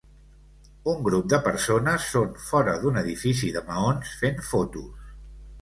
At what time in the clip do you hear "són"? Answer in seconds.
2.15-2.33